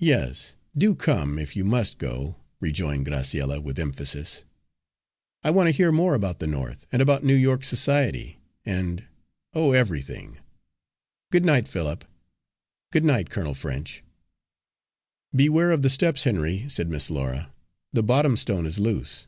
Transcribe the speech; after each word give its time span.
"Yes, 0.00 0.56
do 0.74 0.94
come, 0.94 1.38
if 1.38 1.54
you 1.54 1.62
must 1.62 1.98
go," 1.98 2.36
rejoined 2.60 3.04
Graciella 3.04 3.60
with 3.62 3.78
emphasis. 3.78 4.46
"I 5.44 5.50
want 5.50 5.66
to 5.66 5.70
hear 5.76 5.92
more 5.92 6.14
about 6.14 6.38
the 6.38 6.46
North, 6.46 6.86
and 6.90 7.02
about 7.02 7.24
New 7.24 7.34
York 7.34 7.62
society 7.62 8.38
and 8.64 9.04
oh, 9.52 9.72
everything! 9.72 10.38
Good 11.30 11.44
night, 11.44 11.68
Philip. 11.68 12.06
Good 12.90 13.04
night, 13.04 13.28
Colonel 13.28 13.52
French." 13.52 14.02
"Beware 15.34 15.72
of 15.72 15.82
the 15.82 15.90
steps, 15.90 16.24
Henry," 16.24 16.66
said 16.70 16.88
Miss 16.88 17.10
Laura, 17.10 17.52
"the 17.92 18.02
bottom 18.02 18.38
stone 18.38 18.64
is 18.64 18.78
loose." 18.78 19.26